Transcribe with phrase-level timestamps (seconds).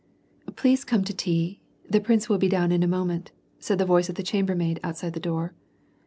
[0.55, 1.59] "Please come to tea.
[1.87, 5.13] The prince will be down in a moment," said the voice of the chambermaid outside
[5.13, 5.53] the door.